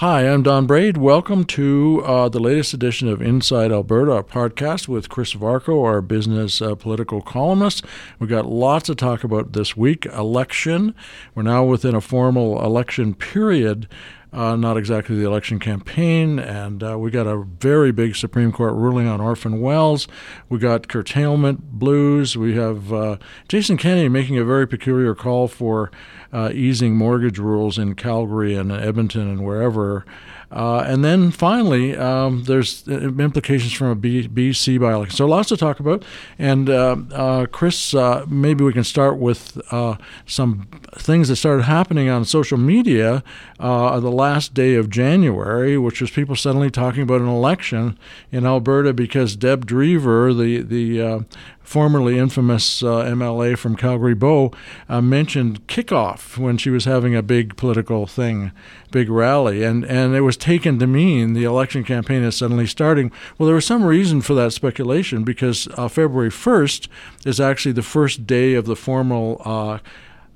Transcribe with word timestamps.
Hi, 0.00 0.28
I'm 0.28 0.42
Don 0.42 0.66
Braid. 0.66 0.98
Welcome 0.98 1.46
to 1.46 2.02
uh, 2.04 2.28
the 2.28 2.38
latest 2.38 2.74
edition 2.74 3.08
of 3.08 3.22
Inside 3.22 3.72
Alberta, 3.72 4.12
our 4.12 4.22
podcast 4.22 4.88
with 4.88 5.08
Chris 5.08 5.32
Varcoe, 5.32 5.82
our 5.82 6.02
business 6.02 6.60
uh, 6.60 6.74
political 6.74 7.22
columnist. 7.22 7.82
We've 8.18 8.28
got 8.28 8.44
lots 8.44 8.88
to 8.88 8.94
talk 8.94 9.24
about 9.24 9.54
this 9.54 9.74
week. 9.74 10.04
Election. 10.04 10.94
We're 11.34 11.44
now 11.44 11.64
within 11.64 11.94
a 11.94 12.02
formal 12.02 12.62
election 12.62 13.14
period. 13.14 13.88
Uh, 14.32 14.54
not 14.56 14.76
exactly 14.76 15.16
the 15.16 15.24
election 15.24 15.58
campaign, 15.58 16.38
and 16.38 16.82
uh, 16.82 16.98
we 16.98 17.10
got 17.10 17.26
a 17.26 17.38
very 17.38 17.90
big 17.92 18.14
Supreme 18.16 18.52
Court 18.52 18.74
ruling 18.74 19.06
on 19.06 19.20
orphan 19.20 19.60
wells. 19.60 20.08
We 20.48 20.58
got 20.58 20.88
curtailment 20.88 21.78
blues. 21.78 22.36
We 22.36 22.54
have 22.56 22.92
uh, 22.92 23.16
Jason 23.48 23.76
Kenney 23.76 24.08
making 24.08 24.36
a 24.36 24.44
very 24.44 24.66
peculiar 24.66 25.14
call 25.14 25.48
for 25.48 25.90
uh, 26.32 26.50
easing 26.52 26.96
mortgage 26.96 27.38
rules 27.38 27.78
in 27.78 27.94
Calgary 27.94 28.54
and 28.54 28.70
Edmonton 28.72 29.28
and 29.28 29.44
wherever. 29.44 30.04
Uh, 30.50 30.84
and 30.86 31.04
then 31.04 31.30
finally, 31.30 31.96
um, 31.96 32.44
there's 32.44 32.86
implications 32.86 33.72
from 33.72 33.88
a 33.88 33.94
B- 33.94 34.28
BC 34.28 34.80
by 34.80 34.92
election. 34.92 35.16
So 35.16 35.26
lots 35.26 35.48
to 35.48 35.56
talk 35.56 35.80
about. 35.80 36.04
And 36.38 36.70
uh, 36.70 36.96
uh, 37.12 37.46
Chris, 37.46 37.94
uh, 37.94 38.24
maybe 38.28 38.62
we 38.62 38.72
can 38.72 38.84
start 38.84 39.18
with 39.18 39.60
uh, 39.72 39.96
some 40.24 40.68
things 40.94 41.28
that 41.28 41.36
started 41.36 41.64
happening 41.64 42.08
on 42.08 42.24
social 42.24 42.58
media 42.58 43.24
uh, 43.58 43.98
the 43.98 44.10
last 44.10 44.54
day 44.54 44.74
of 44.74 44.88
January, 44.88 45.76
which 45.76 46.00
was 46.00 46.10
people 46.10 46.36
suddenly 46.36 46.70
talking 46.70 47.02
about 47.02 47.20
an 47.20 47.28
election 47.28 47.98
in 48.30 48.46
Alberta 48.46 48.92
because 48.92 49.34
Deb 49.34 49.66
Drever, 49.66 50.36
the 50.36 50.62
the 50.62 51.26
formerly 51.66 52.16
infamous 52.16 52.82
uh, 52.82 53.04
MLA 53.04 53.58
from 53.58 53.76
Calgary 53.76 54.14
Bow, 54.14 54.52
uh, 54.88 55.00
mentioned 55.00 55.66
kickoff 55.66 56.38
when 56.38 56.56
she 56.56 56.70
was 56.70 56.84
having 56.84 57.14
a 57.14 57.22
big 57.22 57.56
political 57.56 58.06
thing, 58.06 58.52
big 58.90 59.10
rally, 59.10 59.64
and 59.64 59.84
and 59.84 60.14
it 60.14 60.20
was 60.20 60.36
taken 60.36 60.78
to 60.78 60.86
mean 60.86 61.32
the 61.32 61.44
election 61.44 61.84
campaign 61.84 62.22
is 62.22 62.36
suddenly 62.36 62.66
starting. 62.66 63.10
Well, 63.36 63.46
there 63.46 63.56
was 63.56 63.66
some 63.66 63.84
reason 63.84 64.22
for 64.22 64.34
that 64.34 64.52
speculation 64.52 65.24
because 65.24 65.68
uh, 65.76 65.88
February 65.88 66.30
1st 66.30 66.88
is 67.24 67.40
actually 67.40 67.72
the 67.72 67.82
first 67.82 68.26
day 68.26 68.54
of 68.54 68.66
the 68.66 68.76
formal 68.76 69.42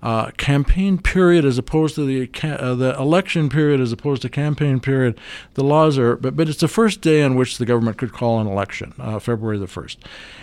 uh, 0.03 0.31
campaign 0.33 0.99
period 0.99 1.45
as 1.45 1.59
opposed 1.59 1.95
to 1.95 2.05
the 2.05 2.29
uh, 2.49 2.75
the 2.75 2.97
election 2.99 3.49
period 3.49 3.81
as 3.81 3.93
opposed 3.93 4.23
to 4.23 4.29
campaign 4.29 4.81
period. 4.81 5.19
The 5.55 5.65
laws 5.65 5.99
are, 5.99 6.17
but 6.17 6.37
but 6.37 6.49
it's 6.49 6.61
the 6.61 6.69
first 6.69 7.01
day 7.01 7.23
on 7.23 7.37
which 7.37 7.59
the 7.59 7.67
government 7.67 7.99
could 7.99 8.13
call 8.13 8.41
an 8.41 8.47
election, 8.47 8.95
uh, 8.99 9.19
February 9.19 9.59
the 9.59 9.67
first, 9.67 9.99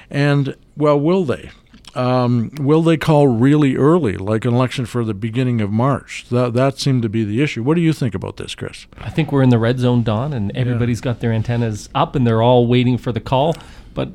and 0.10 0.56
well, 0.76 1.00
will 1.00 1.26
they? 1.26 1.52
Um, 1.96 2.52
will 2.60 2.84
they 2.84 2.98
call 2.98 3.28
really 3.28 3.76
early, 3.76 4.18
like 4.18 4.46
an 4.46 4.54
election 4.54 4.86
for 4.86 5.04
the 5.04 5.16
beginning 5.16 5.62
of 5.62 5.72
March? 5.72 6.26
That 6.30 6.54
that 6.54 6.78
seemed 6.78 7.02
to 7.02 7.10
be 7.10 7.24
the 7.24 7.42
issue. 7.42 7.64
What 7.64 7.74
do 7.74 7.82
you 7.82 7.94
think 7.94 8.14
about 8.14 8.38
this, 8.38 8.54
Chris? 8.54 8.86
I 9.00 9.10
think 9.10 9.32
we're 9.32 9.42
in 9.42 9.50
the 9.50 9.58
red 9.58 9.80
zone, 9.80 10.04
Don, 10.04 10.32
and 10.32 10.56
everybody's 10.56 11.00
yeah. 11.00 11.06
got 11.06 11.22
their 11.22 11.32
antennas 11.32 11.90
up 11.96 12.16
and 12.16 12.28
they're 12.28 12.44
all 12.44 12.68
waiting 12.68 13.00
for 13.00 13.12
the 13.12 13.20
call. 13.20 13.56
But 13.96 14.12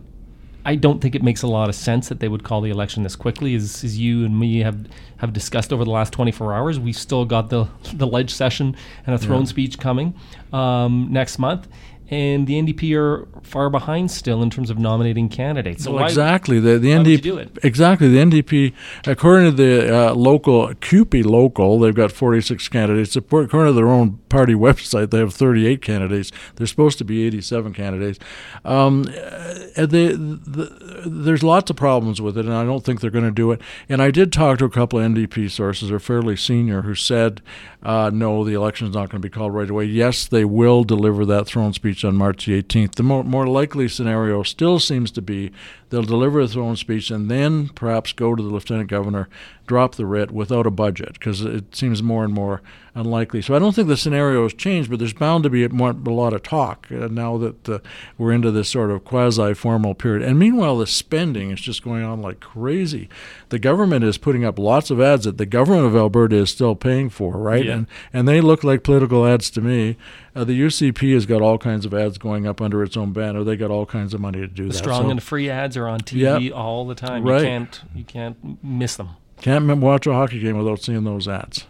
I 0.65 0.77
don't 0.77 1.01
think 1.01 1.15
it 1.15 1.23
makes 1.23 1.43
a 1.43 1.47
lot 1.47 1.69
of 1.69 1.75
sense 1.75 2.09
that 2.09 2.21
they 2.21 2.29
would 2.29 2.45
call 2.45 2.61
the 2.61 2.71
election 2.71 3.03
this 3.03 3.17
quickly. 3.17 3.55
As, 3.55 3.83
as 3.83 3.99
you 3.99 4.25
and 4.25 4.39
me 4.39 4.61
have 4.61 4.87
have 5.19 5.33
discussed 5.33 5.73
over 5.73 5.85
the 5.85 5.91
last 5.91 6.13
24 6.13 6.55
hours, 6.55 6.79
we've 6.79 6.97
still 6.97 7.25
got 7.25 7.51
the 7.51 7.67
the 7.95 8.07
ledge 8.07 8.33
session 8.33 8.77
and 9.07 9.15
a 9.15 9.19
throne 9.19 9.43
yeah. 9.43 9.49
speech 9.49 9.79
coming 9.79 10.15
um, 10.53 11.09
next 11.11 11.39
month, 11.39 11.69
and 12.11 12.47
the 12.47 12.55
NDP 12.55 12.97
are 12.97 13.29
far 13.43 13.71
behind 13.71 14.11
still 14.11 14.43
in 14.43 14.51
terms 14.51 14.71
of 14.71 14.79
nominating 14.79 15.29
candidates. 15.29 15.85
So 15.85 15.93
well, 15.93 16.05
exactly 16.05 16.61
the 16.61 16.79
the 16.79 16.91
NDP 16.91 17.65
exactly 17.65 18.09
the 18.09 18.19
NDP 18.19 18.73
according 19.07 19.51
to 19.51 19.57
the 19.57 20.11
uh, 20.11 20.15
local 20.15 20.75
CUPE 20.75 21.25
local 21.25 21.79
they've 21.79 21.95
got 21.95 22.13
46 22.13 22.69
candidates. 22.69 23.17
According 23.17 23.49
to 23.51 23.73
their 23.73 23.89
own 23.89 24.19
party 24.29 24.55
website, 24.67 25.11
they 25.11 25.19
have 25.19 25.35
38 25.35 25.83
candidates. 25.83 26.31
They're 26.57 26.67
supposed 26.67 26.99
to 26.99 27.05
be 27.05 27.27
87 27.27 27.73
candidates. 27.75 28.19
Um, 28.65 29.05
they, 29.05 30.13
the, 30.13 31.03
there's 31.07 31.43
lots 31.43 31.71
of 31.71 31.77
problems 31.77 32.21
with 32.21 32.39
it, 32.39 32.47
and 32.47 32.55
I 32.55 32.65
don't 32.65 32.85
think 32.85 33.01
they're 33.01 33.11
going 33.11 33.25
to 33.25 33.31
do 33.31 33.51
it. 33.53 33.61
And 33.89 34.03
I 34.03 34.11
did 34.11 34.33
talk 34.33 34.59
to 34.59 34.65
a 34.65 34.71
couple 34.71 34.99
of 34.99 35.11
NDP 35.11 35.51
sources, 35.51 35.89
they're 35.89 35.99
fairly 35.99 36.37
senior, 36.37 36.83
who 36.83 36.95
said 36.95 37.43
uh, 37.83 38.11
no, 38.13 38.45
the 38.45 38.55
election 38.55 38.87
is 38.87 38.95
not 38.95 39.11
going 39.11 39.21
to 39.21 39.27
be 39.27 39.31
called 39.31 39.55
right 39.55 39.69
away. 39.69 39.85
Yes, 39.85 40.27
they 40.27 40.45
will 40.45 40.85
deliver 40.85 41.27
that 41.27 41.47
throne 41.47 41.73
speech 41.73 42.02
on 42.05 42.17
March 42.17 42.47
the 42.47 42.63
18th. 42.63 42.95
The 42.95 43.03
more, 43.03 43.25
more 43.25 43.47
likely 43.47 43.89
scenario 43.89 44.43
still 44.43 44.79
seems 44.79 45.11
to 45.13 45.23
be 45.23 45.53
they'll 45.91 46.03
deliver 46.03 46.41
a 46.41 46.49
throne 46.49 46.77
speech 46.77 47.11
and 47.11 47.31
then 47.31 47.69
perhaps 47.69 48.13
go 48.13 48.35
to 48.35 48.43
the 48.43 48.49
lieutenant 48.49 48.89
governor, 48.89 49.29
drop 49.67 49.95
the 49.95 50.07
writ 50.07 50.31
without 50.31 50.67
a 50.67 50.71
budget 50.71 51.15
because 51.15 51.43
it 51.43 51.75
seems 51.75 52.03
more 52.03 52.25
and 52.25 52.33
more 52.33 52.63
unlikely. 52.95 53.41
So 53.41 53.55
I 53.55 53.59
don't 53.59 53.75
think 53.75 53.89
the 53.89 53.97
scenario 53.97 54.43
has 54.43 54.53
changed, 54.53 54.91
but 54.91 54.99
there's 54.99 55.15
bound 55.15 55.45
to 55.45 55.51
be 55.51 55.65
a, 55.65 55.69
more, 55.71 55.91
a 55.91 56.11
lot 56.11 56.33
of 56.33 56.43
talk 56.43 56.89
uh, 56.91 57.09
now 57.09 57.39
that 57.39 57.69
uh, 57.69 57.79
we're 58.19 58.33
into 58.33 58.51
this 58.51 58.69
sort 58.69 58.91
of 58.91 59.05
quasi-formal 59.05 59.95
period. 59.95 60.23
And 60.23 60.39
meanwhile, 60.39 60.77
the 60.77 60.87
spending 60.87 61.51
is 61.51 61.61
just 61.61 61.83
going 61.83 62.05
on 62.05 62.21
like 62.21 62.41
crazy. 62.41 63.09
The 63.49 63.59
government 63.59 64.05
is 64.05 64.19
putting 64.19 64.45
up 64.45 64.59
lots 64.59 64.91
of 64.91 65.01
ads 65.01 65.25
that 65.25 65.39
the 65.39 65.47
government 65.47 65.87
of 65.87 65.97
Alberta 65.97 66.37
is 66.37 66.51
still 66.51 66.75
paying 66.75 67.09
for, 67.09 67.37
right? 67.37 67.65
Yeah. 67.65 67.73
And 67.73 67.87
and 68.13 68.29
they 68.29 68.41
look 68.41 68.63
like 68.63 68.83
political 68.83 69.27
ads 69.27 69.51
to 69.51 69.61
me. 69.61 69.97
Uh, 70.35 70.45
the 70.45 70.59
UCP 70.59 71.13
has 71.15 71.27
got 71.27 71.43
all 71.43 71.59
kinds 71.59 71.85
of 71.85 71.93
ads 71.93 72.19
going 72.19 72.47
up 72.47 72.61
under 72.61 72.83
its 72.83 72.97
own 72.97 73.13
banner. 73.13 73.45
They 73.45 73.57
got 73.57 73.71
all 73.71 73.85
kinds 73.87 74.15
of 74.15 74.21
money 74.21 74.41
to 74.41 74.49
do 74.49 74.65
the 74.65 74.73
that. 74.73 74.79
Strong 74.79 75.05
so, 75.05 75.11
and 75.11 75.23
free 75.23 75.51
ads 75.51 75.77
are 75.77 75.89
on 75.89 76.01
TV 76.01 76.53
all 76.55 76.87
the 76.87 76.95
time. 76.95 77.23
Right. 77.23 77.41
You 77.41 77.47
can't 77.47 77.83
you 77.95 78.05
can't 78.05 78.65
miss 78.65 78.97
them. 78.97 79.11
Can't 79.43 79.67
watch 79.79 80.07
a 80.07 80.13
hockey 80.13 80.39
game 80.39 80.57
without 80.57 80.81
seeing 80.81 81.05
those 81.05 81.27
ads. 81.27 81.67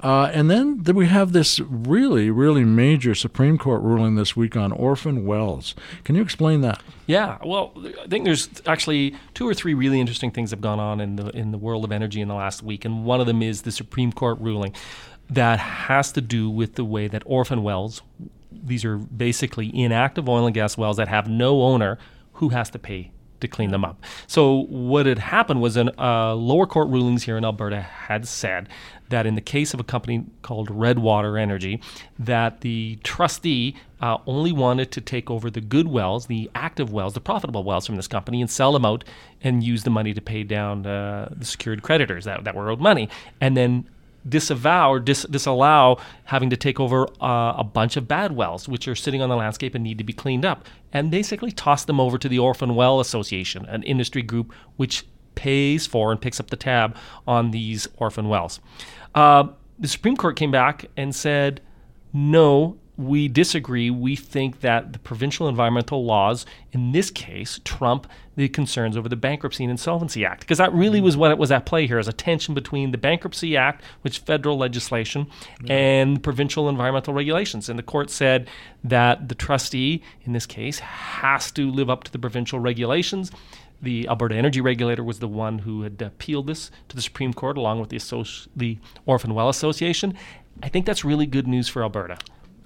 Uh, 0.00 0.30
and 0.34 0.50
then, 0.50 0.82
then 0.82 0.94
we 0.94 1.06
have 1.06 1.32
this 1.32 1.58
really, 1.60 2.30
really 2.30 2.62
major 2.62 3.14
Supreme 3.14 3.56
Court 3.56 3.80
ruling 3.80 4.14
this 4.14 4.36
week 4.36 4.54
on 4.54 4.70
orphan 4.70 5.24
wells. 5.24 5.74
Can 6.04 6.14
you 6.14 6.20
explain 6.20 6.60
that? 6.60 6.82
Yeah, 7.06 7.38
well, 7.42 7.72
I 8.02 8.06
think 8.06 8.26
there's 8.26 8.50
actually 8.66 9.16
two 9.32 9.48
or 9.48 9.54
three 9.54 9.72
really 9.72 9.98
interesting 9.98 10.30
things 10.30 10.50
have 10.50 10.60
gone 10.60 10.78
on 10.78 11.00
in 11.00 11.16
the 11.16 11.30
in 11.30 11.50
the 11.50 11.58
world 11.58 11.84
of 11.84 11.92
energy 11.92 12.20
in 12.20 12.28
the 12.28 12.34
last 12.34 12.62
week, 12.62 12.84
and 12.84 13.06
one 13.06 13.20
of 13.20 13.26
them 13.26 13.42
is 13.42 13.62
the 13.62 13.72
Supreme 13.72 14.12
Court 14.12 14.38
ruling 14.38 14.74
that 15.30 15.58
has 15.58 16.12
to 16.12 16.20
do 16.20 16.50
with 16.50 16.74
the 16.74 16.84
way 16.84 17.08
that 17.08 17.22
orphan 17.24 17.62
wells, 17.62 18.02
these 18.52 18.84
are 18.84 18.98
basically 18.98 19.74
inactive 19.74 20.28
oil 20.28 20.46
and 20.46 20.54
gas 20.54 20.76
wells 20.76 20.98
that 20.98 21.08
have 21.08 21.28
no 21.28 21.62
owner, 21.62 21.98
who 22.34 22.50
has 22.50 22.68
to 22.70 22.78
pay 22.78 23.10
to 23.40 23.48
clean 23.48 23.70
them 23.70 23.84
up. 23.84 24.02
So 24.26 24.66
what 24.68 25.06
had 25.06 25.18
happened 25.18 25.60
was 25.60 25.76
in 25.76 25.90
uh, 25.98 26.34
lower 26.34 26.66
court 26.66 26.88
rulings 26.88 27.24
here 27.24 27.36
in 27.36 27.44
Alberta 27.44 27.80
had 27.80 28.26
said 28.26 28.68
that 29.08 29.26
in 29.26 29.34
the 29.34 29.40
case 29.40 29.72
of 29.72 29.80
a 29.80 29.84
company 29.84 30.24
called 30.42 30.70
Redwater 30.70 31.38
Energy, 31.38 31.80
that 32.18 32.60
the 32.62 32.98
trustee 33.04 33.76
uh, 34.00 34.18
only 34.26 34.52
wanted 34.52 34.90
to 34.92 35.00
take 35.00 35.30
over 35.30 35.50
the 35.50 35.60
good 35.60 35.88
wells, 35.88 36.26
the 36.26 36.50
active 36.54 36.92
wells, 36.92 37.14
the 37.14 37.20
profitable 37.20 37.64
wells 37.64 37.86
from 37.86 37.96
this 37.96 38.08
company, 38.08 38.40
and 38.40 38.50
sell 38.50 38.72
them 38.72 38.84
out 38.84 39.04
and 39.42 39.62
use 39.62 39.84
the 39.84 39.90
money 39.90 40.12
to 40.12 40.20
pay 40.20 40.42
down 40.42 40.86
uh, 40.86 41.28
the 41.34 41.44
secured 41.44 41.82
creditors 41.82 42.24
that, 42.24 42.44
that 42.44 42.54
were 42.54 42.68
owed 42.68 42.80
money, 42.80 43.08
and 43.40 43.56
then 43.56 43.88
disavow 44.28 44.90
or 44.90 45.00
dis- 45.00 45.26
disallow 45.30 45.98
having 46.24 46.50
to 46.50 46.56
take 46.56 46.80
over 46.80 47.06
uh, 47.20 47.54
a 47.56 47.64
bunch 47.64 47.96
of 47.96 48.08
bad 48.08 48.32
wells 48.32 48.68
which 48.68 48.88
are 48.88 48.94
sitting 48.94 49.22
on 49.22 49.28
the 49.28 49.36
landscape 49.36 49.74
and 49.74 49.84
need 49.84 49.98
to 49.98 50.04
be 50.04 50.12
cleaned 50.12 50.44
up. 50.44 50.64
And 50.92 51.10
basically 51.10 51.52
toss 51.52 51.84
them 51.84 52.00
over 52.00 52.18
to 52.18 52.28
the 52.28 52.38
orphan 52.38 52.74
well 52.74 53.00
association 53.00 53.66
an 53.66 53.82
industry 53.82 54.22
group 54.22 54.52
which 54.76 55.04
pays 55.34 55.86
for 55.86 56.10
and 56.10 56.20
picks 56.20 56.40
up 56.40 56.50
the 56.50 56.56
tab 56.56 56.96
on 57.26 57.50
these 57.50 57.86
orphan 57.98 58.28
wells. 58.28 58.60
Uh, 59.14 59.48
the 59.78 59.88
supreme 59.88 60.16
court 60.16 60.36
came 60.36 60.50
back 60.50 60.86
and 60.96 61.14
said 61.14 61.60
no 62.12 62.78
we 62.98 63.28
disagree. 63.28 63.90
We 63.90 64.16
think 64.16 64.60
that 64.60 64.92
the 64.92 64.98
provincial 64.98 65.48
environmental 65.48 66.04
laws, 66.04 66.46
in 66.72 66.92
this 66.92 67.10
case, 67.10 67.60
trump 67.64 68.06
the 68.36 68.48
concerns 68.48 68.96
over 68.96 69.08
the 69.08 69.16
Bankruptcy 69.16 69.64
and 69.64 69.70
Insolvency 69.70 70.24
Act, 70.24 70.40
because 70.40 70.58
that 70.58 70.72
really 70.72 71.00
was 71.00 71.16
what 71.16 71.30
it 71.30 71.38
was 71.38 71.50
at 71.50 71.66
play 71.66 71.86
here, 71.86 71.98
as 71.98 72.08
a 72.08 72.12
tension 72.12 72.54
between 72.54 72.90
the 72.92 72.98
Bankruptcy 72.98 73.56
Act, 73.56 73.82
which 74.02 74.20
federal 74.20 74.56
legislation, 74.56 75.26
yeah. 75.62 75.74
and 75.74 76.22
provincial 76.22 76.68
environmental 76.68 77.12
regulations. 77.12 77.68
And 77.68 77.78
the 77.78 77.82
court 77.82 78.10
said 78.10 78.48
that 78.84 79.28
the 79.28 79.34
trustee, 79.34 80.02
in 80.24 80.32
this 80.32 80.46
case, 80.46 80.78
has 80.78 81.50
to 81.52 81.70
live 81.70 81.90
up 81.90 82.04
to 82.04 82.12
the 82.12 82.18
provincial 82.18 82.60
regulations. 82.60 83.30
The 83.82 84.08
Alberta 84.08 84.34
Energy 84.34 84.62
Regulator 84.62 85.04
was 85.04 85.18
the 85.18 85.28
one 85.28 85.58
who 85.58 85.82
had 85.82 86.00
appealed 86.00 86.46
this 86.46 86.70
to 86.88 86.96
the 86.96 87.02
Supreme 87.02 87.34
Court, 87.34 87.58
along 87.58 87.80
with 87.80 87.90
the, 87.90 87.96
Associ- 87.96 88.48
the 88.56 88.78
Orphan 89.04 89.34
Well 89.34 89.50
Association. 89.50 90.14
I 90.62 90.70
think 90.70 90.86
that's 90.86 91.04
really 91.04 91.26
good 91.26 91.46
news 91.46 91.68
for 91.68 91.82
Alberta. 91.82 92.16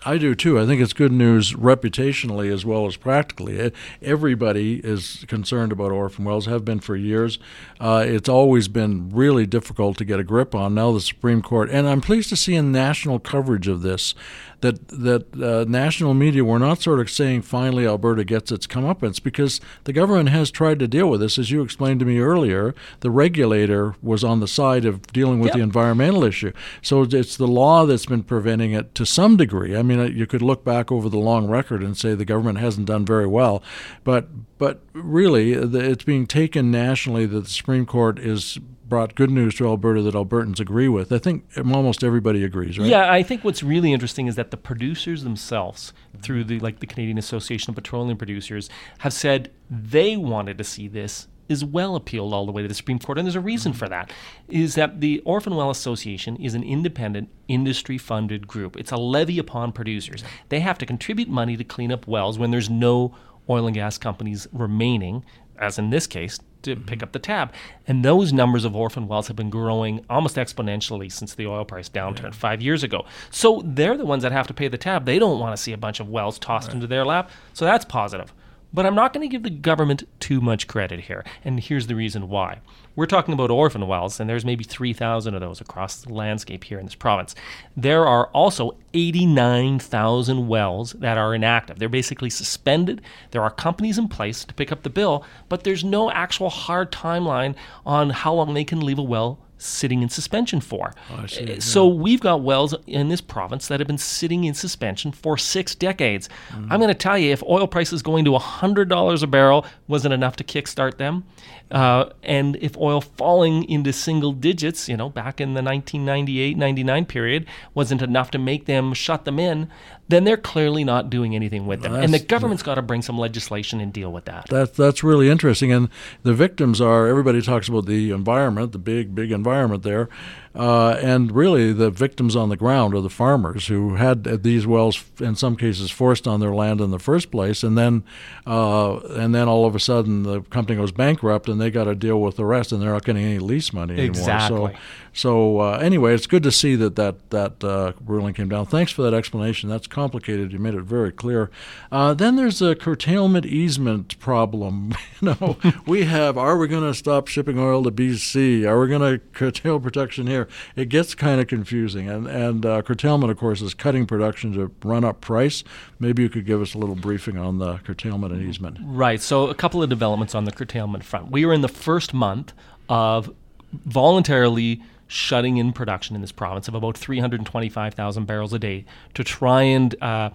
I 0.05 0.17
do 0.17 0.35
too. 0.35 0.59
I 0.59 0.65
think 0.65 0.81
it's 0.81 0.95
good 0.95 1.13
news 1.13 1.53
reputationally 1.53 2.51
as 2.51 2.65
well 2.65 2.87
as 2.87 2.97
practically. 2.97 3.71
Everybody 4.01 4.81
is 4.83 5.25
concerned 5.29 5.73
about 5.73 5.93
orphan 5.93 6.25
wells, 6.25 6.47
have 6.47 6.65
been 6.65 6.81
for 6.81 6.97
years. 6.97 7.39
Uh, 7.79 8.05
it's 8.07 8.29
always 8.29 8.69
been 8.69 9.11
really 9.11 9.47
difficult 9.47 9.99
to 9.99 10.07
get 10.07 10.19
a 10.19 10.25
grip 10.25 10.55
on. 10.55 10.75
Now 10.75 10.93
the 10.93 11.03
Supreme 11.03 11.43
Court, 11.43 11.69
and 11.71 11.87
I'm 11.87 12.01
pleased 12.01 12.31
to 12.31 12.37
see 12.37 12.55
in 12.55 12.73
national 12.73 13.19
coverage 13.19 13.69
of 13.69 13.83
this 13.83 14.15
that 14.61 14.89
that 14.89 15.35
uh, 15.43 15.65
national 15.69 16.15
media 16.15 16.45
were 16.45 16.59
not 16.59 16.81
sort 16.81 17.01
of 17.01 17.11
saying 17.11 17.43
finally 17.43 17.87
Alberta 17.87 18.25
gets 18.25 18.53
its 18.53 18.67
comeuppance 18.67 19.23
because 19.23 19.61
the 19.85 19.93
government 19.93 20.29
has 20.29 20.51
tried 20.51 20.79
to 20.81 20.89
deal 20.89 21.09
with 21.09 21.21
this. 21.21 21.39
As 21.39 21.51
you 21.51 21.63
explained 21.63 22.01
to 22.01 22.07
me 22.07 22.19
earlier, 22.19 22.75
the 23.01 23.11
regulator 23.11 23.95
was 24.03 24.23
on 24.23 24.41
the 24.41 24.49
side 24.49 24.85
of 24.85 25.07
dealing 25.09 25.41
with 25.41 25.49
yep. 25.49 25.57
the 25.57 25.63
environmental 25.63 26.25
issue. 26.25 26.53
So 26.83 27.03
it's 27.03 27.37
the 27.37 27.49
law 27.49 27.87
that's 27.87 28.07
been 28.07 28.23
preventing 28.23 28.73
it 28.73 28.95
to 28.97 29.07
some 29.07 29.37
degree. 29.37 29.77
I 29.77 29.83
mean 29.83 29.90
mean, 29.91 30.01
uh, 30.01 30.05
you 30.05 30.27
could 30.27 30.43
look 30.43 30.65
back 30.65 30.91
over 30.91 31.09
the 31.09 31.19
long 31.19 31.49
record 31.49 31.83
and 31.83 31.97
say 31.97 32.15
the 32.15 32.25
government 32.25 32.59
hasn't 32.59 32.87
done 32.87 33.05
very 33.05 33.27
well, 33.27 33.63
but 34.05 34.29
but 34.59 34.83
really, 34.93 35.57
uh, 35.57 35.69
it's 35.73 36.05
being 36.05 36.27
taken 36.27 36.71
nationally 36.71 37.27
that 37.27 37.41
the 37.41 37.51
Supreme 37.51 37.87
Court 37.87 38.19
is 38.19 38.59
brought 38.91 39.15
good 39.15 39.31
news 39.31 39.55
to 39.55 39.67
Alberta 39.67 40.03
that 40.03 40.15
Albertans 40.15 40.61
agree 40.61 40.89
with. 40.89 41.13
I 41.13 41.19
think 41.19 41.45
almost 41.57 42.05
everybody 42.05 42.45
agrees, 42.45 42.79
right? 42.79 42.89
Yeah, 42.89 43.11
I 43.11 43.23
think 43.23 43.45
what's 43.45 43.63
really 43.63 43.93
interesting 43.93 44.27
is 44.27 44.35
that 44.35 44.51
the 44.51 44.57
producers 44.57 45.23
themselves, 45.23 45.95
through 46.21 46.45
the 46.45 46.59
like 46.61 46.81
the 46.81 46.87
Canadian 46.87 47.17
Association 47.17 47.71
of 47.71 47.77
Petroleum 47.77 48.19
Producers, 48.19 48.69
have 48.99 49.13
said 49.13 49.51
they 49.71 50.17
wanted 50.17 50.59
to 50.59 50.65
see 50.65 50.89
this 50.89 51.29
is 51.51 51.65
well 51.65 51.97
appealed 51.97 52.33
all 52.33 52.47
the 52.47 52.53
way 52.53 52.63
to 52.63 52.69
the 52.69 52.75
Supreme 52.75 52.99
Court, 52.99 53.19
and 53.19 53.27
there's 53.27 53.35
a 53.35 53.41
reason 53.41 53.73
for 53.73 53.89
that. 53.89 54.11
Is 54.49 54.77
that 54.77 55.01
the 55.01 55.21
Orphan 55.25 55.57
Well 55.57 55.71
Association 55.71 56.37
is 56.37 56.55
an 56.55 56.63
independent, 56.63 57.29
industry-funded 57.49 58.47
group. 58.47 58.77
It's 58.77 58.93
a 58.93 58.97
levy 58.97 59.39
upon 59.39 59.73
producers. 59.73 60.23
They 60.49 60.61
have 60.61 60.79
to 60.79 60.87
contribute 60.87 61.29
money 61.29 61.57
to 61.57 61.65
clean 61.65 61.91
up 61.93 62.07
wells 62.07 62.39
when 62.39 62.53
there's 62.53 62.71
no 62.71 63.15
oil 63.49 63.67
and 63.67 63.75
gas 63.75 63.99
companies 63.99 64.47
remaining, 64.53 65.25
as 65.59 65.79
in 65.79 65.91
this 65.91 66.07
case, 66.07 66.39
to 66.63 66.77
mm-hmm. 66.77 66.85
pick 66.85 67.03
up 67.03 67.13
the 67.13 67.19
tab. 67.19 67.53
And 67.87 68.05
those 68.05 68.33
numbers 68.33 68.65
of 68.65 68.77
orphan 68.77 69.09
wells 69.09 69.27
have 69.27 69.37
been 69.37 69.51
growing 69.51 70.05
almost 70.09 70.37
exponentially 70.37 71.11
since 71.11 71.35
the 71.35 71.47
oil 71.47 71.65
price 71.65 71.89
downturn 71.89 72.25
yeah. 72.25 72.31
five 72.31 72.63
years 72.63 72.85
ago. 72.85 73.07
So 73.31 73.63
they're 73.65 73.97
the 73.97 74.07
ones 74.07 74.23
that 74.23 74.31
have 74.31 74.47
to 74.47 74.55
pay 74.55 74.69
the 74.69 74.79
tab. 74.79 75.05
They 75.05 75.19
don't 75.19 75.41
want 75.41 75.57
to 75.57 75.61
see 75.61 75.73
a 75.73 75.79
bunch 75.79 75.99
of 75.99 76.09
wells 76.09 76.39
tossed 76.39 76.69
right. 76.69 76.75
into 76.75 76.87
their 76.87 77.05
lap. 77.05 77.31
So 77.55 77.65
that's 77.65 77.85
positive. 77.85 78.33
But 78.73 78.87
I'm 78.87 78.95
not 78.95 79.13
going 79.13 79.29
to 79.29 79.33
give 79.33 79.43
the 79.43 79.51
government 79.51 80.05
too 80.21 80.41
much 80.41 80.67
credit 80.69 81.01
here. 81.01 81.25
And 81.45 81.59
here's 81.59 81.89
the 81.89 81.97
reason 81.97 82.29
why. 82.29 82.61
We're 82.95 83.07
talking 83.07 83.35
about 83.35 83.51
orphan 83.51 83.87
wells, 83.87 84.21
and 84.21 84.29
there's 84.29 84.45
maybe 84.45 84.65
3,000 84.65 85.35
of 85.35 85.41
those 85.41 85.61
across 85.61 86.03
the 86.03 86.13
landscape 86.13 86.65
here 86.65 86.79
in 86.79 86.85
this 86.85 86.95
province. 86.95 87.35
There 87.77 88.07
are 88.07 88.27
also 88.29 88.77
89,000 88.95 90.49
wells 90.49 90.93
that 90.93 91.19
are 91.19 91.35
inactive. 91.35 91.79
They're 91.79 91.89
basically 91.89 92.31
suspended. 92.31 93.01
There 93.31 93.43
are 93.43 93.51
companies 93.51 93.99
in 93.99 94.09
place 94.09 94.45
to 94.45 94.55
pick 94.55 94.71
up 94.71 94.83
the 94.83 94.91
bill, 94.91 95.25
but 95.49 95.65
there's 95.65 95.85
no 95.85 96.11
actual 96.11 96.51
hard 96.51 96.93
timeline 96.93 97.55
on 97.87 98.11
how 98.11 98.35
long 98.35 98.55
they 98.55 98.65
can 98.65 98.81
leave 98.81 98.99
a 98.99 99.03
well 99.03 99.39
sitting 99.61 100.03
in 100.03 100.09
suspension 100.09 100.61
for. 100.61 100.95
Oh, 101.11 101.27
see, 101.27 101.45
yeah. 101.45 101.59
So 101.59 101.87
we've 101.87 102.21
got 102.21 102.43
wells 102.43 102.75
in 102.87 103.09
this 103.09 103.21
province 103.21 103.69
that 103.69 103.81
have 103.81 103.87
been 103.87 103.99
sitting 103.99 104.45
in 104.45 104.55
suspension 104.55 105.13
for 105.13 105.37
six 105.39 105.75
decades. 105.75 106.29
Mm-hmm. 106.51 106.73
I'm 106.73 106.81
going 106.81 106.89
to 106.89 106.95
tell 106.95 107.19
you, 107.19 107.33
if 107.33 107.43
oil 107.45 107.67
prices 107.67 108.03
going 108.03 108.25
to 108.25 108.33
$100 108.33 109.23
a 109.23 109.27
barrel 109.27 109.67
wasn't 109.87 110.15
enough 110.15 110.37
to 110.37 110.45
kickstart 110.45 110.97
them, 110.97 111.25
uh, 111.71 112.07
and 112.23 112.57
if 112.57 112.77
oil 112.77 113.01
falling 113.01 113.69
into 113.69 113.93
single 113.93 114.33
digits, 114.33 114.89
you 114.89 114.97
know, 114.97 115.09
back 115.09 115.41
in 115.41 115.55
the 115.55 115.63
1998 115.63 116.57
99 116.57 117.07
period, 117.07 117.47
wasn't 117.75 118.03
enough 118.03 118.31
to 118.33 118.39
make 118.39 118.67
them 118.67 118.93
shut 118.93 119.25
them 119.25 119.39
in, 119.39 119.71
then 120.09 120.25
they're 120.25 120.37
clearly 120.37 120.83
not 120.83 121.11
doing 121.11 121.37
anything 121.37 121.67
with 121.67 121.83
them. 121.83 121.93
Well, 121.93 122.03
and 122.03 122.13
the 122.13 122.19
government's 122.19 122.65
got 122.65 122.75
to 122.75 122.83
bring 122.83 123.03
some 123.03 123.17
legislation 123.17 123.81
and 123.81 123.93
deal 123.93 124.11
with 124.11 124.25
that. 124.25 124.47
that. 124.49 124.75
That's 124.75 125.05
really 125.05 125.29
interesting. 125.29 125.71
And 125.71 125.89
the 126.25 126.35
victims 126.35 126.81
are 126.81 127.07
everybody 127.07 127.41
talks 127.41 127.69
about 127.69 127.87
the 127.87 128.11
environment, 128.11 128.73
the 128.73 128.79
big, 128.79 129.15
big 129.15 129.31
environment 129.31 129.50
there. 129.83 130.09
Uh, 130.53 130.99
and 131.01 131.31
really, 131.31 131.73
the 131.73 131.91
victims 131.91 132.35
on 132.35 132.49
the 132.49 132.57
ground 132.57 132.93
are 132.93 133.01
the 133.01 133.09
farmers 133.09 133.69
who 133.69 133.95
had 133.95 134.25
these 134.43 134.67
wells, 134.67 135.05
in 135.21 135.37
some 135.37 135.55
cases, 135.55 135.93
forced 135.93 136.27
on 136.27 136.41
their 136.41 136.53
land 136.53 136.81
in 136.81 136.91
the 136.91 136.99
first 136.99 137.31
place, 137.31 137.63
and 137.63 137.79
then, 137.79 138.03
uh, 138.47 138.97
and 139.11 139.33
then 139.33 139.49
all 139.49 139.65
of 139.65 139.77
a 139.77 139.81
sudden, 139.81 140.25
the 140.25 140.41
company 140.43 140.77
goes 140.77 140.91
bankrupt, 140.91 141.49
and 141.49 141.61
they 141.61 141.71
got 141.71 141.85
to 141.85 141.95
deal 141.95 142.21
with 142.21 142.35
the 142.35 142.45
rest, 142.45 142.73
and 142.73 142.83
they're 142.83 142.93
not 142.93 143.05
getting 143.05 143.25
any 143.25 143.39
lease 143.39 143.73
money 143.73 143.95
anymore. 143.95 144.11
Exactly. 144.11 144.73
So, 144.75 144.81
so 145.13 145.61
uh, 145.61 145.79
anyway, 145.83 146.15
it's 146.15 146.27
good 146.27 146.43
to 146.45 146.53
see 146.53 146.77
that 146.77 146.97
that 146.97 147.31
that 147.31 147.65
uh, 147.65 147.93
ruling 148.05 148.35
came 148.35 148.49
down. 148.49 148.67
Thanks 148.67 148.93
for 148.93 149.03
that 149.03 149.15
explanation. 149.15 149.69
That's 149.69 149.87
complicated. 149.87 150.53
You 150.53 150.59
made 150.59 150.75
it 150.75 150.83
very 150.83 151.13
clear. 151.13 151.51
Uh, 151.91 152.15
then 152.15 152.37
there's 152.37 152.63
a 152.63 152.75
curtailment 152.75 153.45
easement 153.45 154.19
problem. 154.19 154.95
you 155.21 155.29
know, 155.41 155.57
we 155.87 156.05
have: 156.05 156.39
Are 156.39 156.57
we 156.57 156.69
going 156.69 156.85
to 156.85 156.95
stop 156.95 157.29
shipping 157.29 157.59
oil 157.59 157.83
to 157.85 157.91
BC? 157.91 158.67
Are 158.67 158.81
we 158.81 158.89
going 158.89 159.01
to 159.01 159.25
curtail 159.33 159.81
production 159.81 160.27
here? 160.27 160.40
It 160.77 160.89
gets 160.89 161.15
kind 161.15 161.41
of 161.41 161.47
confusing. 161.47 162.09
And 162.09 162.27
and 162.27 162.67
uh, 162.67 162.83
curtailment, 162.83 163.31
of 163.31 163.39
course, 163.39 163.61
is 163.61 163.75
cutting 163.75 164.07
production 164.07 164.53
to 164.55 164.71
run 164.83 165.05
up 165.05 165.21
price. 165.21 165.65
Maybe 165.99 166.23
you 166.23 166.29
could 166.29 166.47
give 166.47 166.61
us 166.61 166.75
a 166.75 166.79
little 166.79 166.95
briefing 166.95 167.37
on 167.37 167.59
the 167.59 167.79
curtailment 167.79 168.33
and 168.33 168.43
easement. 168.43 168.79
Right. 168.83 169.21
So 169.21 169.49
a 169.49 169.55
couple 169.55 169.83
of 169.83 169.89
developments 169.89 170.35
on 170.35 170.45
the 170.45 170.53
curtailment 170.53 171.05
front. 171.05 171.31
We 171.31 171.45
are 171.45 171.53
in 171.53 171.61
the 171.61 171.69
first 171.69 172.15
month 172.15 172.53
of 172.89 173.35
voluntarily 173.73 174.83
shutting 175.07 175.57
in 175.57 175.73
production 175.73 176.15
in 176.15 176.23
this 176.23 176.33
province 176.33 176.69
of 176.69 176.75
about 176.75 176.97
325,000 176.97 178.27
barrels 178.27 178.53
a 178.53 178.59
day 178.59 178.85
to 179.15 179.25
try 179.25 179.63
and 179.63 180.01
uh, 180.03 180.31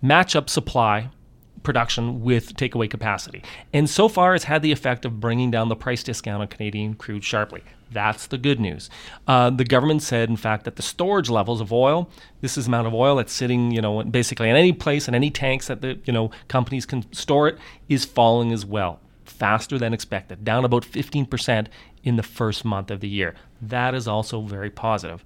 match 0.00 0.36
up 0.36 0.48
supply 0.48 1.10
production 1.62 2.22
with 2.22 2.54
takeaway 2.54 2.88
capacity. 2.88 3.42
And 3.72 3.88
so 3.88 4.08
far, 4.08 4.34
it's 4.34 4.44
had 4.44 4.62
the 4.62 4.72
effect 4.72 5.04
of 5.04 5.20
bringing 5.20 5.50
down 5.50 5.68
the 5.68 5.76
price 5.76 6.02
discount 6.02 6.42
on 6.42 6.48
Canadian 6.48 6.94
crude 6.94 7.24
sharply. 7.24 7.62
That's 7.92 8.26
the 8.26 8.38
good 8.38 8.60
news. 8.60 8.88
Uh, 9.26 9.50
the 9.50 9.64
government 9.64 10.02
said, 10.02 10.28
in 10.28 10.36
fact, 10.36 10.64
that 10.64 10.76
the 10.76 10.82
storage 10.82 11.28
levels 11.28 11.60
of 11.60 11.72
oil, 11.72 12.08
this 12.40 12.56
is 12.56 12.66
amount 12.68 12.86
of 12.86 12.94
oil 12.94 13.16
that's 13.16 13.32
sitting, 13.32 13.72
you 13.72 13.80
know, 13.80 14.02
basically 14.04 14.48
in 14.48 14.56
any 14.56 14.72
place 14.72 15.08
in 15.08 15.14
any 15.14 15.30
tanks 15.30 15.66
that 15.66 15.80
the 15.80 15.98
you 16.04 16.12
know 16.12 16.30
companies 16.48 16.86
can 16.86 17.10
store 17.12 17.48
it, 17.48 17.58
is 17.88 18.04
falling 18.04 18.52
as 18.52 18.64
well, 18.64 19.00
faster 19.30 19.78
than 19.78 19.94
expected, 19.94 20.44
down 20.44 20.64
about 20.64 20.84
15% 20.84 21.68
in 22.02 22.16
the 22.16 22.22
first 22.22 22.64
month 22.64 22.90
of 22.90 23.00
the 23.00 23.08
year. 23.08 23.34
That 23.60 23.94
is 23.94 24.08
also 24.08 24.40
very 24.42 24.70
positive. 24.70 25.22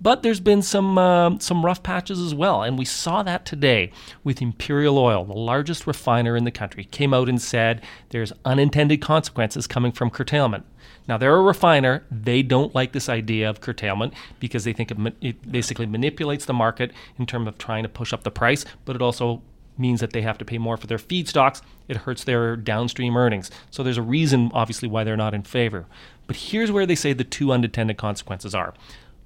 But 0.00 0.22
there's 0.22 0.38
been 0.38 0.62
some 0.62 0.96
uh, 0.96 1.38
some 1.40 1.64
rough 1.64 1.82
patches 1.82 2.20
as 2.20 2.32
well, 2.32 2.62
and 2.62 2.78
we 2.78 2.84
saw 2.84 3.24
that 3.24 3.44
today 3.44 3.90
with 4.22 4.40
Imperial 4.40 4.96
Oil, 4.96 5.24
the 5.24 5.32
largest 5.32 5.88
refiner 5.88 6.36
in 6.36 6.44
the 6.44 6.52
country, 6.52 6.84
came 6.84 7.12
out 7.12 7.28
and 7.28 7.42
said 7.42 7.82
there's 8.10 8.32
unintended 8.44 9.00
consequences 9.00 9.66
coming 9.66 9.90
from 9.90 10.10
curtailment. 10.10 10.64
Now 11.08 11.18
they're 11.18 11.34
a 11.34 11.42
refiner; 11.42 12.04
they 12.12 12.42
don't 12.42 12.76
like 12.76 12.92
this 12.92 13.08
idea 13.08 13.50
of 13.50 13.60
curtailment 13.60 14.14
because 14.38 14.62
they 14.62 14.72
think 14.72 14.92
it, 14.92 15.14
it 15.20 15.50
basically 15.50 15.86
manipulates 15.86 16.44
the 16.44 16.54
market 16.54 16.92
in 17.18 17.26
terms 17.26 17.48
of 17.48 17.58
trying 17.58 17.82
to 17.82 17.88
push 17.88 18.12
up 18.12 18.22
the 18.22 18.30
price, 18.30 18.64
but 18.84 18.94
it 18.94 19.02
also 19.02 19.42
means 19.78 20.00
that 20.00 20.12
they 20.12 20.22
have 20.22 20.38
to 20.38 20.44
pay 20.44 20.58
more 20.58 20.76
for 20.76 20.86
their 20.86 20.98
feedstocks. 20.98 21.62
It 21.86 21.98
hurts 21.98 22.24
their 22.24 22.56
downstream 22.56 23.16
earnings. 23.16 23.50
So 23.70 23.82
there's 23.82 23.98
a 23.98 24.02
reason, 24.02 24.50
obviously, 24.52 24.88
why 24.88 25.04
they're 25.04 25.16
not 25.16 25.34
in 25.34 25.42
favor. 25.42 25.86
But 26.26 26.36
here's 26.36 26.70
where 26.70 26.86
they 26.86 26.94
say 26.94 27.12
the 27.12 27.24
two 27.24 27.52
unintended 27.52 27.96
consequences 27.96 28.54
are. 28.54 28.74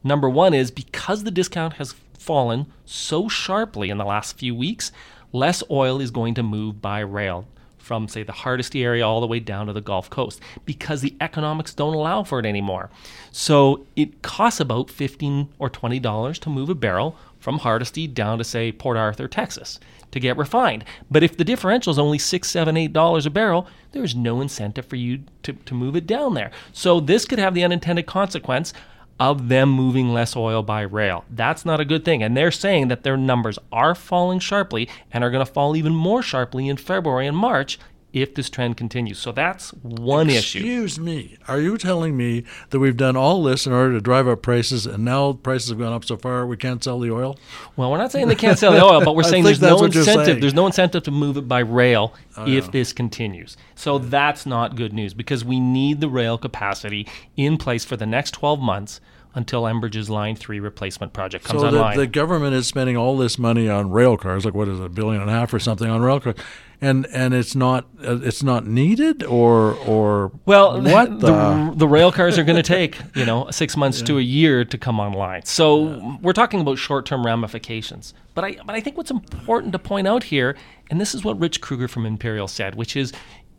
Number 0.05 0.29
one 0.29 0.55
is 0.55 0.71
because 0.71 1.25
the 1.25 1.31
discount 1.31 1.75
has 1.75 1.95
fallen 2.19 2.67
so 2.85 3.29
sharply 3.29 3.91
in 3.91 3.99
the 3.99 4.05
last 4.05 4.39
few 4.39 4.55
weeks, 4.55 4.93
less 5.33 5.63
oil 5.71 6.01
is 6.01 6.11
going 6.11 6.35
to 6.35 6.43
move 6.43 6.81
by 6.81 7.01
rail 7.01 7.47
from, 7.79 8.07
say, 8.07 8.23
the 8.23 8.33
Hardisty 8.33 8.85
area 8.85 9.07
all 9.07 9.21
the 9.21 9.27
way 9.27 9.41
down 9.41 9.67
to 9.67 9.73
the 9.73 9.81
Gulf 9.81 10.09
Coast 10.09 10.41
because 10.65 11.01
the 11.01 11.15
economics 11.21 11.75
don't 11.75 11.95
allow 11.95 12.23
for 12.23 12.39
it 12.39 12.47
anymore. 12.47 12.91
So 13.33 13.85
it 13.97 14.23
costs 14.23 14.61
about 14.61 14.89
15 14.89 15.49
or 15.59 15.69
$20 15.69 16.39
to 16.39 16.49
move 16.49 16.69
a 16.69 16.75
barrel 16.75 17.17
from 17.41 17.59
Hardisty 17.59 18.13
down 18.13 18.39
to, 18.39 18.45
say, 18.45 18.71
Port 18.71 18.97
Arthur, 18.97 19.27
Texas 19.27 19.81
to 20.13 20.21
get 20.21 20.37
refined. 20.37 20.85
But 21.11 21.23
if 21.23 21.37
the 21.37 21.45
differential 21.45 21.91
is 21.91 21.99
only 21.99 22.19
six, 22.19 22.49
seven, 22.49 22.77
eight 22.77 22.93
dollars 22.93 23.27
a 23.27 23.31
barrel, 23.31 23.67
there's 23.91 24.15
no 24.15 24.41
incentive 24.41 24.87
for 24.87 24.97
you 24.97 25.25
to, 25.43 25.53
to 25.53 25.75
move 25.75 25.97
it 25.97 26.07
down 26.07 26.35
there. 26.35 26.53
So 26.73 27.01
this 27.01 27.25
could 27.25 27.39
have 27.39 27.55
the 27.55 27.65
unintended 27.65 28.07
consequence 28.07 28.73
of 29.21 29.49
them 29.49 29.71
moving 29.71 30.13
less 30.13 30.35
oil 30.35 30.63
by 30.63 30.81
rail. 30.81 31.25
That's 31.31 31.65
not 31.65 31.81
a 31.81 31.85
good 31.85 32.05
thing. 32.05 32.23
And 32.23 32.37
they're 32.37 32.51
saying 32.51 32.89
that 32.89 33.03
their 33.05 33.17
numbers 33.17 33.59
are 33.71 33.95
falling 33.95 34.39
sharply 34.39 34.89
and 35.13 35.23
are 35.23 35.31
going 35.31 35.45
to 35.45 35.53
fall 35.53 35.77
even 35.77 35.95
more 35.95 36.23
sharply 36.23 36.69
in 36.69 36.77
February 36.77 37.27
and 37.27 37.37
March 37.37 37.79
if 38.13 38.35
this 38.35 38.51
trend 38.51 38.77
continues. 38.77 39.19
So 39.19 39.33
that's 39.33 39.71
one 39.83 40.29
Excuse 40.29 40.39
issue. 40.39 40.59
Excuse 40.59 40.99
me. 41.01 41.39
Are 41.49 41.61
you 41.61 41.79
telling 41.79 42.17
me 42.17 42.45
that 42.71 42.79
we've 42.79 42.97
done 42.97 43.17
all 43.17 43.43
this 43.43 43.67
in 43.67 43.73
order 43.73 43.93
to 43.95 44.01
drive 44.01 44.29
up 44.29 44.43
prices 44.43 44.87
and 44.87 45.05
now 45.05 45.33
prices 45.33 45.71
have 45.71 45.79
gone 45.79 45.93
up 45.93 46.05
so 46.05 46.17
far 46.17 46.47
we 46.47 46.57
can't 46.57 46.83
sell 46.83 46.99
the 46.99 47.11
oil? 47.11 47.39
Well, 47.77 47.91
we're 47.91 47.99
not 47.99 48.13
saying 48.13 48.29
they 48.29 48.35
can't 48.35 48.59
sell 48.59 48.73
the 48.73 48.85
oil, 48.85 49.05
but 49.05 49.17
we're 49.17 49.23
saying 49.23 49.45
there's 49.45 49.61
no 49.61 49.85
incentive. 49.85 50.41
There's 50.41 50.55
no 50.55 50.67
incentive 50.67 51.03
to 51.05 51.11
move 51.11 51.37
it 51.37 51.49
by 51.49 51.61
rail 51.61 52.15
oh, 52.37 52.47
if 52.47 52.65
yeah. 52.65 52.71
this 52.71 52.93
continues. 52.93 53.57
So 53.75 53.99
yeah. 53.99 54.07
that's 54.09 54.47
not 54.47 54.77
good 54.77 54.93
news 54.93 55.15
because 55.15 55.45
we 55.45 55.61
need 55.61 56.01
the 56.01 56.09
rail 56.09 56.39
capacity 56.39 57.07
in 57.37 57.57
place 57.57 57.85
for 57.85 57.97
the 57.97 58.07
next 58.07 58.33
12 58.33 58.61
months 58.61 59.01
until 59.35 59.63
Enbridge's 59.63 60.11
Line 60.11 60.37
3 60.37 60.61
replacement 60.61 61.13
project 61.13 61.45
comes 61.45 61.61
so 61.61 61.69
online. 61.69 61.95
So 61.95 62.01
the, 62.01 62.07
the 62.07 62.13
government 62.13 62.55
is 62.55 62.67
spending 62.67 62.97
all 62.97 63.17
this 63.17 63.39
money 63.39 63.69
on 63.69 63.91
rail 63.91 64.17
cars, 64.17 64.45
like 64.45 64.55
what 64.55 64.69
is 64.69 64.81
it, 64.81 64.85
a 64.85 64.89
billion 64.89 65.23
and 65.23 65.31
a 65.31 65.33
half 65.33 65.53
or 65.55 65.59
something 65.59 65.89
on 65.89 66.03
rail 66.03 66.21
cars 66.21 66.37
and 66.83 67.07
and 67.13 67.33
it's 67.33 67.55
not 67.55 67.87
uh, 68.05 68.19
it's 68.23 68.43
not 68.43 68.67
needed 68.67 69.23
or 69.23 69.75
or 69.87 70.33
well 70.45 70.83
what 70.83 71.21
the 71.21 71.27
the, 71.29 71.73
the 71.77 71.89
rail 71.89 72.11
cars 72.11 72.37
are 72.39 72.45
going 72.45 72.57
to 72.57 72.63
take 72.63 72.99
you 73.15 73.25
know 73.25 73.49
six 73.51 73.77
months 73.77 74.01
yeah. 74.01 74.07
to 74.07 74.19
a 74.19 74.23
year 74.23 74.65
to 74.65 74.77
come 74.77 74.99
online 74.99 75.45
so 75.45 75.89
yeah. 75.89 76.17
we're 76.21 76.33
talking 76.33 76.61
about 76.61 76.77
short 76.77 77.07
term 77.07 77.25
ramifications 77.25 78.13
but 78.35 78.45
I 78.45 78.57
but 78.67 78.75
I 78.75 78.81
think 78.81 78.97
what's 78.97 79.13
important 79.13 79.73
to 79.73 79.79
point 79.79 80.09
out 80.09 80.25
here 80.25 80.57
and 80.91 81.01
this 81.01 81.15
is 81.15 81.25
what 81.25 81.39
Rich 81.39 81.61
Kruger 81.61 81.87
from 81.87 82.05
Imperial 82.05 82.49
said 82.49 82.75
which 82.75 82.97
is 82.97 83.13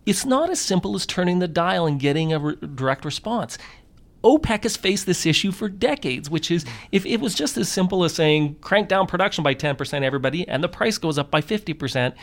it's 0.06 0.26
not 0.26 0.50
as 0.50 0.60
simple 0.60 0.96
as 0.96 1.06
turning 1.06 1.40
the 1.40 1.48
dial 1.48 1.88
and 1.88 1.98
getting 1.98 2.34
a 2.34 2.40
re- 2.40 2.58
direct 2.76 3.06
response 3.06 3.58
OPEC 4.24 4.64
has 4.64 4.78
faced 4.78 5.06
this 5.06 5.26
issue 5.26 5.52
for 5.52 5.70
decades, 5.70 6.30
which 6.30 6.50
is 6.50 6.66
if 6.92 7.06
it 7.06 7.20
was 7.20 7.36
just 7.36 7.58
as 7.58 7.70
simple 7.70 8.04
as 8.04 8.14
saying 8.14 8.56
crank 8.62 8.88
down 8.88 9.06
production 9.06 9.44
by 9.44 9.54
10%, 9.54 10.04
everybody, 10.04 10.48
and 10.48 10.64
the 10.64 10.70
price 10.70 10.98
goes 10.98 11.18
up 11.18 11.30
by 11.30 11.42
50%, 11.42 12.14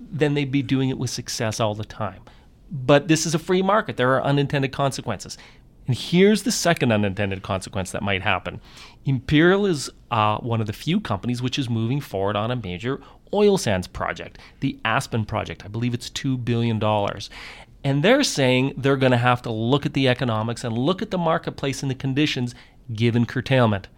then 0.00 0.34
they'd 0.34 0.50
be 0.50 0.62
doing 0.62 0.88
it 0.88 0.98
with 0.98 1.10
success 1.10 1.60
all 1.60 1.74
the 1.74 1.84
time. 1.84 2.22
But 2.70 3.08
this 3.08 3.26
is 3.26 3.34
a 3.34 3.38
free 3.38 3.62
market. 3.62 3.96
There 3.96 4.12
are 4.14 4.22
unintended 4.22 4.72
consequences. 4.72 5.38
And 5.86 5.96
here's 5.96 6.42
the 6.42 6.50
second 6.50 6.90
unintended 6.90 7.42
consequence 7.42 7.92
that 7.92 8.02
might 8.02 8.22
happen 8.22 8.60
Imperial 9.04 9.66
is 9.66 9.88
uh, 10.10 10.38
one 10.38 10.60
of 10.60 10.66
the 10.66 10.72
few 10.72 11.00
companies 11.00 11.40
which 11.40 11.58
is 11.60 11.70
moving 11.70 12.00
forward 12.00 12.34
on 12.34 12.50
a 12.50 12.56
major 12.56 13.00
oil 13.32 13.56
sands 13.56 13.86
project, 13.86 14.38
the 14.60 14.78
Aspen 14.84 15.24
project. 15.24 15.64
I 15.64 15.68
believe 15.68 15.94
it's 15.94 16.10
$2 16.10 16.44
billion. 16.44 16.80
And 17.84 18.02
they're 18.02 18.24
saying 18.24 18.74
they're 18.76 18.96
going 18.96 19.12
to 19.12 19.18
have 19.18 19.42
to 19.42 19.50
look 19.50 19.86
at 19.86 19.94
the 19.94 20.08
economics 20.08 20.64
and 20.64 20.76
look 20.76 21.02
at 21.02 21.10
the 21.10 21.18
marketplace 21.18 21.82
and 21.82 21.90
the 21.90 21.94
conditions 21.94 22.54
given 22.92 23.26
curtailment. 23.26 23.88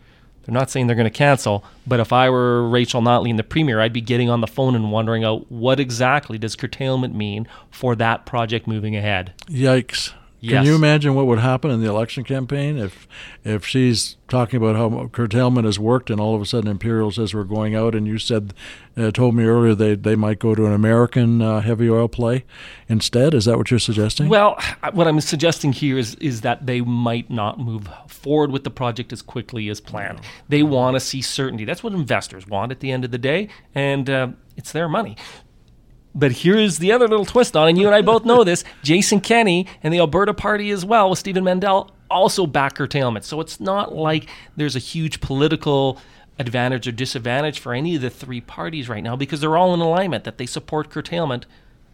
They're 0.42 0.54
not 0.54 0.70
saying 0.70 0.86
they're 0.86 0.96
going 0.96 1.04
to 1.04 1.10
cancel, 1.10 1.62
but 1.86 2.00
if 2.00 2.10
I 2.10 2.30
were 2.30 2.66
Rachel 2.66 3.02
Notley 3.02 3.28
and 3.28 3.38
the 3.38 3.44
premier, 3.44 3.80
I'd 3.80 3.92
be 3.92 4.00
getting 4.00 4.30
on 4.30 4.40
the 4.40 4.46
phone 4.46 4.74
and 4.74 4.90
wondering 4.90 5.22
out 5.22 5.50
what 5.52 5.78
exactly 5.78 6.38
does 6.38 6.56
curtailment 6.56 7.14
mean 7.14 7.46
for 7.70 7.94
that 7.96 8.24
project 8.24 8.66
moving 8.66 8.96
ahead. 8.96 9.34
Yikes. 9.46 10.14
Yes. 10.40 10.52
Can 10.52 10.66
you 10.66 10.76
imagine 10.76 11.14
what 11.14 11.26
would 11.26 11.40
happen 11.40 11.70
in 11.70 11.80
the 11.80 11.88
election 11.88 12.22
campaign 12.22 12.78
if 12.78 13.08
if 13.44 13.66
she's 13.66 14.16
talking 14.28 14.56
about 14.58 14.76
how 14.76 15.08
curtailment 15.08 15.64
has 15.64 15.80
worked 15.80 16.10
and 16.10 16.20
all 16.20 16.34
of 16.34 16.40
a 16.40 16.46
sudden 16.46 16.70
Imperial 16.70 17.10
says 17.10 17.34
we're 17.34 17.42
going 17.42 17.74
out 17.74 17.94
and 17.94 18.06
you 18.06 18.18
said 18.18 18.54
uh, 18.96 19.10
told 19.10 19.34
me 19.34 19.44
earlier 19.44 19.74
they 19.74 19.96
they 19.96 20.14
might 20.14 20.38
go 20.38 20.54
to 20.54 20.64
an 20.64 20.72
American 20.72 21.42
uh, 21.42 21.60
heavy 21.60 21.90
oil 21.90 22.06
play 22.06 22.44
instead? 22.88 23.34
Is 23.34 23.46
that 23.46 23.58
what 23.58 23.70
you're 23.72 23.80
suggesting? 23.80 24.28
Well, 24.28 24.60
what 24.92 25.08
I'm 25.08 25.20
suggesting 25.20 25.72
here 25.72 25.98
is 25.98 26.14
is 26.16 26.42
that 26.42 26.66
they 26.66 26.82
might 26.82 27.30
not 27.30 27.58
move 27.58 27.88
forward 28.06 28.52
with 28.52 28.62
the 28.62 28.70
project 28.70 29.12
as 29.12 29.22
quickly 29.22 29.68
as 29.68 29.80
planned. 29.80 30.20
They 30.48 30.62
want 30.62 30.94
to 30.94 31.00
see 31.00 31.20
certainty. 31.20 31.64
That's 31.64 31.82
what 31.82 31.92
investors 31.92 32.46
want 32.46 32.70
at 32.70 32.78
the 32.78 32.92
end 32.92 33.04
of 33.04 33.10
the 33.10 33.18
day, 33.18 33.48
and 33.74 34.08
uh, 34.08 34.28
it's 34.56 34.70
their 34.70 34.88
money. 34.88 35.16
But 36.18 36.32
here's 36.32 36.78
the 36.78 36.90
other 36.90 37.06
little 37.06 37.24
twist 37.24 37.56
on, 37.56 37.68
and 37.68 37.78
you 37.78 37.86
and 37.86 37.94
I 37.94 38.02
both 38.02 38.24
know 38.24 38.42
this. 38.42 38.64
Jason 38.82 39.20
Kenney 39.20 39.66
and 39.82 39.94
the 39.94 39.98
Alberta 39.98 40.34
Party 40.34 40.70
as 40.70 40.84
well, 40.84 41.10
with 41.10 41.18
Stephen 41.18 41.44
Mandel, 41.44 41.92
also 42.10 42.46
back 42.46 42.74
curtailment. 42.74 43.24
So 43.24 43.40
it's 43.40 43.60
not 43.60 43.94
like 43.94 44.28
there's 44.56 44.74
a 44.74 44.80
huge 44.80 45.20
political 45.20 45.98
advantage 46.40 46.88
or 46.88 46.92
disadvantage 46.92 47.60
for 47.60 47.72
any 47.72 47.96
of 47.96 48.02
the 48.02 48.10
three 48.10 48.40
parties 48.40 48.88
right 48.88 49.02
now 49.02 49.16
because 49.16 49.40
they're 49.40 49.56
all 49.56 49.74
in 49.74 49.80
alignment 49.80 50.24
that 50.24 50.38
they 50.38 50.46
support 50.46 50.90
curtailment 50.90 51.46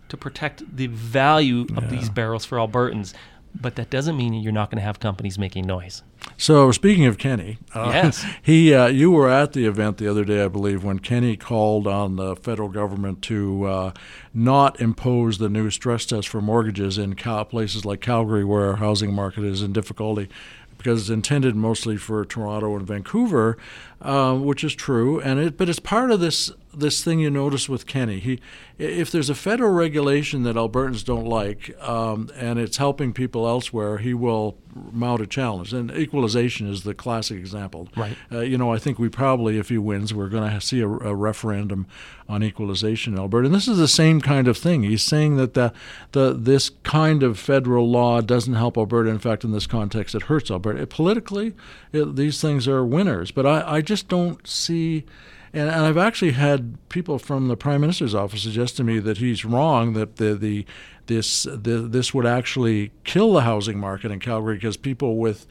to 0.09 0.17
protect 0.17 0.77
the 0.77 0.87
value 0.87 1.63
of 1.77 1.85
yeah. 1.85 1.91
these 1.91 2.11
barrels 2.11 2.45
for 2.45 2.59
Albertans 2.59 3.15
but 3.61 3.77
that 3.77 3.91
doesn't 3.91 4.17
mean 4.17 4.35
you're 4.35 4.53
not 4.53 4.71
going 4.71 4.79
to 4.79 4.85
have 4.85 5.01
companies 5.01 5.39
making 5.39 5.67
noise. 5.67 6.03
So 6.37 6.73
speaking 6.73 7.07
of 7.07 7.17
Kenney, 7.17 7.59
uh, 7.75 7.91
yes, 7.93 8.25
he 8.43 8.75
uh, 8.75 8.87
you 8.87 9.11
were 9.11 9.29
at 9.29 9.53
the 9.53 9.67
event 9.67 9.99
the 9.99 10.09
other 10.09 10.25
day, 10.25 10.45
I 10.45 10.49
believe, 10.49 10.83
when 10.83 10.99
Kenney 10.99 11.37
called 11.37 11.87
on 11.87 12.17
the 12.17 12.37
federal 12.37 12.69
government 12.69 13.23
to 13.23 13.65
uh, 13.65 13.93
not 14.33 14.81
impose 14.81 15.39
the 15.39 15.49
new 15.49 15.71
stress 15.71 16.05
test 16.07 16.29
for 16.29 16.41
mortgages 16.41 16.99
in 16.99 17.15
Cal- 17.15 17.45
places 17.45 17.85
like 17.85 18.01
Calgary, 18.01 18.45
where 18.45 18.67
our 18.67 18.77
housing 18.77 19.15
market 19.15 19.45
is 19.45 19.63
in 19.63 19.73
difficulty 19.73 20.29
because 20.77 21.03
it's 21.03 21.11
intended 21.11 21.57
mostly 21.57 21.97
for 21.97 22.25
Toronto 22.27 22.77
and 22.77 22.87
Vancouver, 22.87 23.57
uh, 24.05 24.35
which 24.35 24.63
is 24.63 24.75
true. 24.75 25.21
And 25.21 25.41
it, 25.41 25.57
but 25.57 25.69
it's 25.69 25.81
part 25.81 26.11
of 26.11 26.21
this 26.21 26.53
this 26.77 27.03
thing 27.03 27.21
you 27.21 27.31
notice 27.31 27.69
with 27.69 27.87
Kenney. 27.87 28.19
He, 28.19 28.41
if 28.79 29.11
there's 29.11 29.31
a 29.31 29.35
federal 29.35 29.71
regulation 29.71 30.43
that 30.43 30.57
Albertans 30.57 31.05
don't 31.05 31.27
like, 31.27 31.75
um, 31.81 32.31
and 32.35 32.59
it's 32.59 32.77
helping 32.79 33.13
people 33.13 33.47
elsewhere, 33.47 33.99
he 33.99 34.13
will 34.15 34.59
mount 34.75 35.23
a 35.23 35.27
challenge. 35.27 35.73
And 35.73 35.93
equalization 35.93 36.69
is 36.69 36.83
the 36.83 36.95
classic 36.95 37.39
example. 37.39 37.89
Right. 37.97 38.17
Uh, 38.33 38.41
you 38.41 38.59
know, 38.59 38.73
I 38.73 38.79
think 38.79 38.99
we 38.99 39.09
probably, 39.09 39.59
if 39.59 39.69
he 39.69 39.79
wins, 39.79 40.13
we're 40.13 40.29
going 40.29 40.51
to 40.51 40.61
see 40.61 40.81
a, 40.81 40.89
a, 40.89 41.15
referendum 41.15 41.87
on 42.29 42.43
equalization 42.43 43.13
in 43.13 43.21
Alberta. 43.21 43.47
And 43.47 43.55
this 43.55 43.69
is 43.69 43.79
the 43.79 43.87
same 43.87 44.21
kind 44.21 44.49
of 44.49 44.59
thing. 44.59 44.83
He's 44.83 45.03
saying 45.03 45.37
that 45.37 45.55
the, 45.55 45.73
the 46.11 46.33
this 46.33 46.71
kind 46.83 47.23
of 47.23 47.39
federal 47.39 47.89
law 47.89 48.21
doesn't 48.21 48.55
help 48.55 48.77
Alberta. 48.77 49.11
In 49.11 49.19
fact, 49.21 49.45
in 49.45 49.53
this 49.53 49.69
context, 49.69 50.15
it 50.15 50.23
hurts 50.23 50.51
Alberta. 50.51 50.83
It, 50.83 50.91
politically, 50.91 51.55
it, 51.93 52.17
these 52.17 52.41
things 52.41 52.67
are 52.67 52.85
winners. 52.85 53.31
But 53.31 53.47
I, 53.47 53.77
I 53.77 53.81
just 53.81 53.94
don't 54.03 54.47
see 54.47 55.05
and, 55.53 55.71
and 55.71 55.87
I've 55.87 55.97
actually 55.97 56.33
had 56.33 56.77
people 56.89 57.19
from 57.19 57.47
the 57.47 57.57
prime 57.57 57.81
minister's 57.81 58.15
office 58.15 58.43
suggest 58.43 58.77
to 58.79 58.85
me 58.85 58.99
that 58.99 59.19
he's 59.19 59.45
wrong 59.45 59.93
that 59.93 60.17
the 60.17 60.35
the 60.35 60.67
this 61.07 61.45
the, 61.45 61.87
this 61.89 62.13
would 62.13 62.27
actually 62.27 62.91
kill 63.05 63.35
the 63.35 63.43
housing 63.43 63.79
market 63.79 64.11
in 64.11 64.19
Calgary 64.21 64.57
because 64.57 64.77
people 64.77 65.17
with 65.17 65.47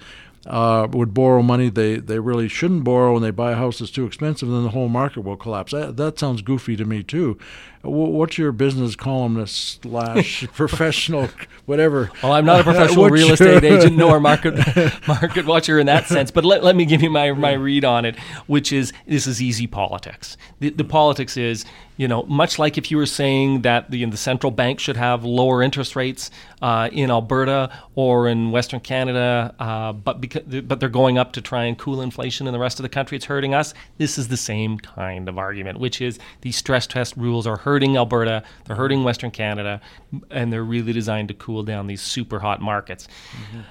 uh, 0.45 0.87
would 0.91 1.13
borrow 1.13 1.41
money 1.41 1.69
they, 1.69 1.95
they 1.97 2.19
really 2.19 2.47
shouldn't 2.47 2.83
borrow 2.83 3.15
and 3.15 3.23
they 3.23 3.31
buy 3.31 3.51
a 3.51 3.55
house 3.55 3.79
that's 3.79 3.91
too 3.91 4.05
expensive, 4.05 4.49
then 4.49 4.63
the 4.63 4.69
whole 4.69 4.89
market 4.89 5.21
will 5.21 5.37
collapse. 5.37 5.71
That, 5.71 5.95
that 5.97 6.19
sounds 6.19 6.41
goofy 6.41 6.75
to 6.75 6.85
me, 6.85 7.01
too. 7.03 7.37
What's 7.85 8.37
your 8.37 8.53
business 8.53 8.95
columnist 8.95 9.81
slash 9.81 10.47
professional, 10.53 11.27
whatever? 11.65 12.09
Well, 12.21 12.31
I'm 12.31 12.45
not 12.45 12.61
a 12.61 12.63
professional 12.63 13.09
real 13.09 13.33
estate 13.33 13.63
agent 13.65 13.97
nor 13.97 14.21
market 14.21 14.55
market 15.07 15.45
watcher 15.45 15.79
in 15.79 15.87
that 15.87 16.07
sense, 16.07 16.31
but 16.31 16.45
let, 16.45 16.63
let 16.63 16.77
me 16.77 16.85
give 16.85 17.01
you 17.01 17.09
my, 17.09 17.33
my 17.33 17.51
read 17.51 17.83
on 17.83 18.05
it, 18.05 18.17
which 18.47 18.71
is 18.71 18.93
this 19.05 19.27
is 19.27 19.41
easy 19.41 19.67
politics. 19.67 20.37
The, 20.61 20.69
the 20.69 20.85
politics 20.85 21.35
is 21.35 21.65
you 21.97 22.07
know, 22.07 22.23
much 22.23 22.57
like 22.57 22.77
if 22.77 22.89
you 22.89 22.97
were 22.97 23.05
saying 23.05 23.61
that 23.61 23.91
the, 23.91 24.03
the 24.05 24.17
central 24.17 24.51
bank 24.51 24.79
should 24.79 24.97
have 24.97 25.23
lower 25.23 25.61
interest 25.61 25.95
rates 25.95 26.31
uh, 26.61 26.89
in 26.91 27.11
Alberta 27.11 27.69
or 27.95 28.27
in 28.27 28.51
Western 28.51 28.79
Canada, 28.79 29.53
uh, 29.59 29.93
but 29.93 30.19
because, 30.19 30.43
but 30.61 30.79
they're 30.79 30.89
going 30.89 31.17
up 31.17 31.33
to 31.33 31.41
try 31.41 31.65
and 31.65 31.77
cool 31.77 32.01
inflation 32.01 32.47
in 32.47 32.53
the 32.53 32.59
rest 32.59 32.79
of 32.79 32.83
the 32.83 32.89
country, 32.89 33.15
it's 33.15 33.25
hurting 33.25 33.53
us. 33.53 33.73
This 33.97 34.17
is 34.17 34.27
the 34.27 34.37
same 34.37 34.79
kind 34.79 35.29
of 35.29 35.37
argument, 35.37 35.79
which 35.79 36.01
is 36.01 36.17
these 36.41 36.55
stress 36.55 36.87
test 36.87 37.15
rules 37.15 37.45
are 37.45 37.57
hurting 37.57 37.72
Alberta, 37.97 38.43
they're 38.65 38.75
hurting 38.75 39.03
Western 39.03 39.31
Canada, 39.31 39.81
and 40.29 40.51
they're 40.51 40.63
really 40.63 40.93
designed 40.93 41.29
to 41.29 41.33
cool 41.33 41.63
down 41.63 41.87
these 41.87 42.01
super 42.01 42.39
hot 42.39 42.61
markets. 42.61 43.07
Mm-hmm. 43.31 43.61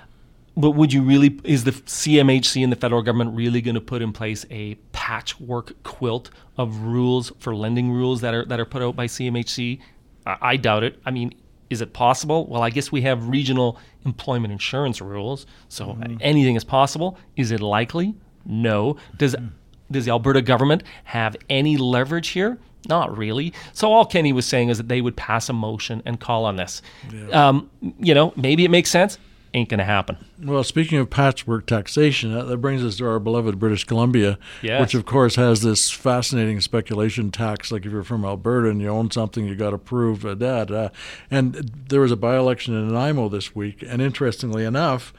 But 0.57 0.73
would 0.73 0.93
you 0.93 1.03
really, 1.03 1.41
is 1.45 1.65
the 1.65 1.73
CMHC 1.73 2.63
and 2.63 2.71
the 2.71 2.77
federal 2.77 3.03
government 3.03 3.35
really 3.35 3.63
going 3.63 3.75
to 3.75 3.81
put 3.81 4.03
in 4.03 4.13
place 4.13 4.45
a 4.51 4.75
patchwork 4.93 5.83
quilt 5.83 6.31
of 6.59 6.83
rules 6.83 7.33
for 7.39 7.57
lending 7.57 7.91
rules 7.91 8.21
that 8.21 8.35
are, 8.35 8.45
that 8.45 8.61
are 8.61 8.67
put 8.67 8.83
out 8.83 8.95
by 8.95 9.07
CMHC? 9.07 9.81
I, 10.27 10.37
I 10.41 10.57
doubt 10.57 10.85
it. 10.85 11.01
I 11.07 11.11
mean, 11.11 11.35
is 11.71 11.81
it 11.81 11.95
possible? 11.95 12.47
Well, 12.47 12.63
I 12.63 12.69
guess 12.69 12.93
we 12.93 13.01
have 13.03 13.29
regional 13.29 13.79
employment 14.05 14.53
insurance 14.53 15.01
rules, 15.01 15.47
so 15.69 15.87
mm-hmm. 15.87 16.19
anything 16.21 16.55
is 16.55 16.65
possible. 16.65 17.17
Is 17.37 17.51
it 17.51 17.61
likely? 17.61 18.15
No. 18.45 18.97
Does 19.17 19.35
mm-hmm. 19.35 19.47
does 19.91 20.05
the 20.05 20.11
Alberta 20.11 20.43
government 20.43 20.83
have 21.05 21.35
any 21.49 21.79
leverage 21.79 22.29
here? 22.29 22.59
Not 22.89 23.17
really. 23.17 23.53
So 23.73 23.93
all 23.93 24.05
Kenney 24.05 24.33
was 24.33 24.47
saying 24.47 24.69
is 24.69 24.79
that 24.79 24.89
they 24.89 25.01
would 25.01 25.17
pass 25.17 25.49
a 25.49 25.53
motion 25.53 26.03
and 26.05 26.19
call 26.19 26.45
on 26.45 26.57
this. 26.57 26.83
Yeah. 27.13 27.49
Um, 27.49 27.71
you 27.99 28.15
know, 28.15 28.33
maybe 28.37 28.65
it 28.65 28.71
makes 28.71 28.91
sense 28.91 29.19
ain't 29.55 29.69
going 29.69 29.79
to 29.79 29.85
happen. 29.85 30.17
Well, 30.43 30.65
speaking 30.65 30.99
of 30.99 31.11
patchwork 31.11 31.67
taxation, 31.67 32.33
that, 32.33 32.57
brings 32.59 32.85
us 32.85 32.97
to 32.97 33.07
our 33.07 33.19
beloved 33.19 33.59
British 33.59 33.85
Columbia, 33.85 34.39
yes. 34.63 34.81
which 34.81 34.95
of 34.95 35.05
course 35.05 35.37
has 35.37 35.63
this 35.63 35.91
fascinating 35.91 36.61
speculation 36.61 37.31
tax. 37.31 37.71
Like 37.71 37.85
if 37.85 37.93
you're 37.93 38.03
from 38.03 38.25
Alberta 38.25 38.71
and 38.71 38.81
you 38.81 38.89
own 38.89 39.11
something, 39.11 39.47
you 39.47 39.55
got 39.55 39.71
to 39.71 39.79
prove 39.79 40.25
uh, 40.25 40.35
that. 40.37 40.71
Uh, 40.71 40.89
and 41.31 41.55
there 41.89 42.01
was 42.01 42.13
a 42.13 42.17
by-election 42.17 42.75
in 42.75 42.89
Nanaimo 42.89 43.29
this 43.29 43.55
week, 43.55 43.85
and 43.87 44.01
interestingly 44.01 44.65
enough, 44.65 45.13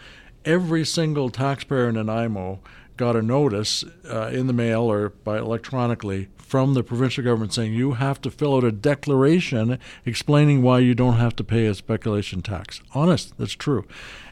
every 0.46 0.86
single 0.86 1.30
taxpayer 1.30 1.90
in 1.90 1.96
Nanaimo 1.96 2.60
got 2.98 3.16
a 3.16 3.22
notice 3.22 3.84
uh, 4.10 4.28
in 4.28 4.48
the 4.48 4.54
mail 4.54 4.82
or 4.82 5.10
by 5.10 5.38
electronically 5.38 6.30
from 6.38 6.76
the 6.76 6.84
provincial 6.84 7.24
government 7.24 7.52
saying 7.52 7.74
you 7.74 7.94
have 7.94 8.22
to 8.22 8.30
fill 8.30 8.56
out 8.56 8.64
a 8.64 8.72
declaration 8.72 9.80
explaining 10.06 10.62
why 10.62 10.78
you 10.78 10.94
don't 10.94 11.18
have 11.18 11.36
to 11.36 11.44
pay 11.44 11.66
a 11.66 11.74
speculation 11.74 12.42
tax. 12.44 12.80
Honest, 12.94 13.36
that's 13.40 13.54
true. 13.54 13.86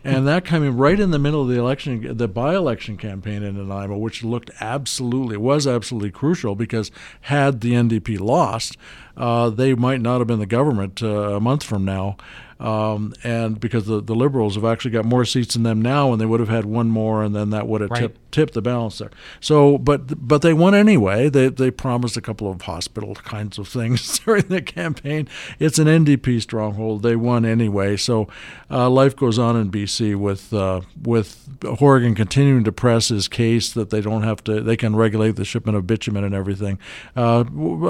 And 0.04 0.28
that 0.28 0.46
came 0.46 0.78
right 0.78 1.00
in 1.00 1.12
the 1.12 1.20
middle 1.20 1.42
of 1.44 1.48
the 1.48 1.60
election, 1.60 2.18
the 2.18 2.28
by-election 2.28 2.98
campaign 2.98 3.44
in 3.44 3.56
Nanaimo, 3.56 3.98
which 3.98 4.24
looked 4.24 4.50
absolutely 4.60 5.38
was 5.38 5.68
absolutely 5.68 6.12
crucial 6.12 6.56
because 6.56 6.92
had 7.22 7.62
the 7.62 7.74
NDP 7.74 8.20
lost, 8.20 8.78
uh, 9.16 9.50
they 9.50 9.76
might 9.76 10.02
not 10.02 10.20
have 10.20 10.28
been 10.28 10.40
the 10.40 10.46
government 10.46 11.04
uh, 11.04 11.36
a 11.36 11.40
month 11.40 11.64
from 11.64 11.86
now. 11.86 12.18
Um, 12.62 13.16
and 13.24 13.60
because 13.60 13.88
the, 13.88 14.02
the 14.02 14.14
Liberals 14.14 14.54
have 14.54 14.66
actually 14.66 14.92
got 14.92 15.04
more 15.04 15.26
seats 15.26 15.56
than 15.56 15.64
them 15.64 15.82
now, 15.82 16.12
and 16.12 16.22
they 16.22 16.28
would 16.28 16.40
have 16.40 16.50
had 16.50 16.66
one 16.66 16.90
more, 16.90 17.24
and 17.24 17.36
then 17.36 17.50
that 17.50 17.68
would 17.68 17.82
have 17.82 17.90
right. 17.90 18.02
tipped, 18.02 18.32
tipped 18.32 18.54
the 18.54 18.62
balance 18.62 19.00
there. 19.00 19.10
So, 19.40 19.80
but 19.80 20.28
but 20.28 20.44
they 20.44 20.54
won 20.54 20.76
anyway. 20.76 21.28
They 21.28 21.50
they 21.50 21.72
promised 21.72 22.18
a 22.18 22.22
couple 22.22 22.52
of 22.52 22.62
hospital 22.62 23.16
kinds 23.16 23.58
of 23.58 23.68
things 23.68 24.20
during 24.26 24.48
the 24.48 24.62
campaign. 24.62 25.28
It's 25.58 25.80
an 25.80 25.88
NDP 25.88 26.40
stronghold. 26.44 27.02
They 27.02 27.16
won 27.16 27.46
anyway. 27.46 27.98
So, 27.98 28.28
uh, 28.70 28.92
life 28.92 29.16
goes 29.16 29.40
on 29.40 29.56
in 29.56 29.72
BC 29.72 30.16
with 30.16 30.54
uh, 30.54 30.82
with 31.02 31.50
Horgan 31.64 32.14
continuing 32.14 32.64
to 32.66 32.72
press 32.72 33.08
his 33.08 33.28
case 33.28 33.74
that 33.74 33.90
they 33.90 34.02
don't 34.02 34.22
have 34.22 34.44
to. 34.44 34.62
They 34.62 34.78
can 34.78 34.96
regulate 34.96 35.36
the 35.36 35.46
shipment 35.46 35.78
of 35.78 35.88
bitumen 35.88 36.24
and 36.24 36.36
everything. 36.36 36.78
Uh, 37.16 37.44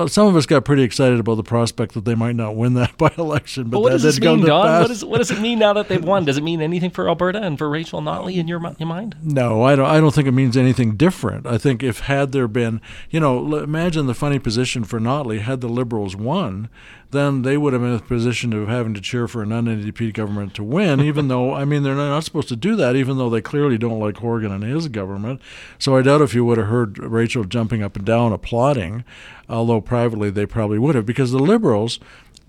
some 0.08 0.28
of 0.28 0.38
us 0.38 0.46
got 0.46 0.64
pretty 0.64 0.84
excited 0.84 1.20
about 1.20 1.36
the 1.36 1.44
prospect 1.44 1.94
that 1.94 2.06
they 2.06 2.16
might 2.16 2.38
not 2.38 2.56
win 2.56 2.76
that 2.76 2.98
by 2.98 3.14
election. 3.18 3.70
But, 3.70 3.82
what 3.82 3.90
that 3.90 3.96
does 3.96 4.04
this 4.04 4.16
didn't 4.16 4.38
mean, 4.38 4.48
come 4.48 4.61
to 4.61 4.61
Don? 4.66 4.82
What, 4.82 4.92
is, 4.92 5.06
what 5.06 5.18
does 5.20 5.32
it 5.32 5.40
mean 5.40 5.60
now 5.60 5.74
that 5.74 5.88
they've 5.88 6.04
won? 6.04 6.26
Does 6.26 6.38
it 6.38 6.44
mean 6.44 6.62
anything 6.62 6.92
for 6.92 7.08
Alberta 7.08 7.42
and 7.42 7.58
for 7.58 7.70
Rachel 7.70 8.02
Notley 8.02 8.38
in 8.38 8.48
your, 8.48 8.62
your 8.78 8.88
mind? 8.88 9.16
No, 9.22 9.64
I 9.64 9.76
don't. 9.76 9.90
I 9.90 10.00
don't 10.00 10.14
think 10.14 10.28
it 10.28 10.32
means 10.32 10.58
anything 10.58 10.96
different. 10.96 11.46
I 11.46 11.58
think 11.58 11.84
if 11.84 12.02
had 12.02 12.32
there 12.32 12.48
been, 12.48 12.82
you 13.10 13.20
know, 13.20 13.58
imagine 13.58 14.08
the 14.08 14.14
funny 14.14 14.40
position 14.40 14.84
for 14.84 15.00
Notley 15.00 15.40
had 15.42 15.62
the 15.62 15.70
Liberals 15.70 16.16
won, 16.16 16.70
then 17.12 17.42
they 17.42 17.58
would 17.58 17.74
have 17.74 17.82
been 17.82 17.92
in 17.92 17.98
a 17.98 18.02
position 18.02 18.54
of 18.54 18.68
having 18.68 18.94
to 18.94 19.02
cheer 19.02 19.28
for 19.28 19.44
an 19.44 19.52
un-NDP 19.52 20.14
government 20.14 20.54
to 20.56 20.64
win. 20.64 21.00
even 21.12 21.28
though, 21.28 21.54
I 21.54 21.66
mean, 21.66 21.84
they're 21.84 21.96
not 21.96 22.24
supposed 22.24 22.50
to 22.50 22.56
do 22.56 22.76
that. 22.78 22.96
Even 22.96 23.18
though 23.18 23.30
they 23.30 23.42
clearly 23.42 23.78
don't 23.78 24.00
like 24.00 24.18
Horgan 24.18 24.52
and 24.52 24.64
his 24.64 24.88
government. 24.88 25.42
So 25.78 25.96
I 25.96 26.02
doubt 26.02 26.22
if 26.22 26.34
you 26.34 26.46
would 26.46 26.58
have 26.58 26.68
heard 26.68 26.98
Rachel 26.98 27.44
jumping 27.44 27.84
up 27.84 27.96
and 27.96 28.06
down 28.06 28.32
applauding, 28.32 29.04
although 29.50 29.82
privately 29.82 30.30
they 30.30 30.46
probably 30.46 30.80
would 30.80 30.96
have, 30.96 31.06
because 31.06 31.32
the 31.32 31.40
Liberals 31.40 32.00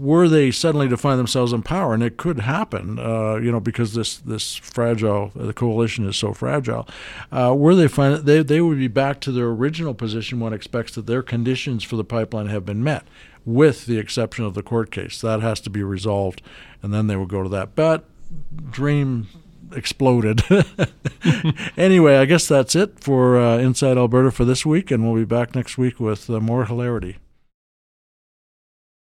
were 0.03 0.29
they 0.29 0.51
suddenly 0.51 0.89
to 0.89 0.97
find 0.97 1.19
themselves 1.19 1.53
in 1.53 1.63
power, 1.63 1.95
and 1.95 2.03
it 2.03 2.17
could 2.17 2.41
happen, 2.41 2.99
uh, 2.99 3.37
you 3.37 3.53
know, 3.53 3.61
because 3.61 3.95
this 3.95 4.17
this 4.17 4.57
fragile 4.57 5.31
the 5.35 5.53
coalition 5.53 6.09
is 6.09 6.17
so 6.17 6.33
fragile. 6.33 6.89
Uh, 7.31 7.55
were 7.57 7.77
they 7.77 7.87
find 7.87 8.25
they 8.27 8.43
they 8.43 8.61
would 8.61 8.79
be 8.79 8.89
back 8.89 9.21
to 9.21 9.31
their 9.31 9.47
original 9.47 9.95
position. 9.95 10.41
One 10.41 10.53
expects 10.53 10.95
that 10.97 11.07
their 11.07 11.23
conditions 11.23 11.85
for 11.85 11.95
the 11.95 12.05
pipeline 12.05 12.49
have 12.49 12.67
been 12.67 12.83
met, 12.83 13.05
with 13.45 13.87
the 13.87 13.99
exception 13.99 14.45
of 14.45 14.55
the 14.55 14.63
court 14.63 14.91
case 14.91 15.21
that 15.21 15.41
has 15.41 15.61
to 15.61 15.71
be 15.71 15.85
resolved, 15.85 16.43
and 16.83 16.93
then 16.93 17.07
they 17.07 17.17
would 17.17 17.29
go 17.29 17.45
to 17.45 17.49
that. 17.51 17.77
But 17.77 18.05
dream 18.71 19.29
exploded. 19.71 20.43
anyway, 21.77 22.17
I 22.17 22.25
guess 22.25 22.49
that's 22.49 22.75
it 22.75 22.99
for 22.99 23.39
uh, 23.39 23.59
Inside 23.59 23.97
Alberta 23.97 24.33
for 24.33 24.45
this 24.45 24.67
week, 24.67 24.91
and 24.91 25.05
we'll 25.05 25.21
be 25.21 25.25
back 25.25 25.55
next 25.55 25.79
week 25.79 26.01
with 26.01 26.29
uh, 26.29 26.41
more 26.41 26.65
hilarity. 26.65 27.19